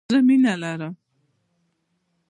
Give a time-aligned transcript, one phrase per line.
[0.11, 0.93] زه مينه لرم